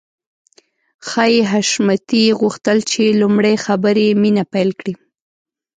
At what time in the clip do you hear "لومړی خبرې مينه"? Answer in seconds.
3.21-4.43